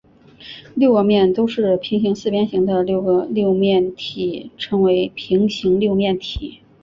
[0.73, 6.59] 六个面都是平行四边形的六面体称为平行六面体。